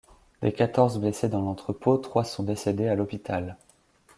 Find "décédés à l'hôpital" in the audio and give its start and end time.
2.41-3.55